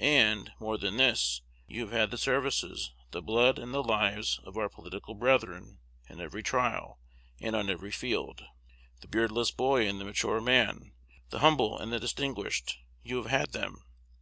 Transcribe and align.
And, 0.00 0.52
more 0.58 0.78
than 0.78 0.96
this, 0.96 1.42
you 1.66 1.82
have 1.82 1.92
had 1.92 2.10
the 2.10 2.16
services, 2.16 2.94
the 3.10 3.20
blood, 3.20 3.58
and 3.58 3.74
the 3.74 3.82
lives 3.82 4.40
of 4.42 4.56
our 4.56 4.70
political 4.70 5.14
brethren 5.14 5.80
in 6.08 6.18
every 6.18 6.42
trial, 6.42 6.98
and 7.42 7.54
on 7.54 7.68
every 7.68 7.92
field. 7.92 8.42
The 9.02 9.08
beardless 9.08 9.50
boy 9.50 9.86
and 9.86 10.00
the 10.00 10.06
mature 10.06 10.40
man, 10.40 10.94
the 11.28 11.40
humble 11.40 11.78
and 11.78 11.92
the 11.92 12.00
distinguished, 12.00 12.78
you 13.02 13.16
have 13.18 13.30
had 13.30 13.52
them. 13.52 13.84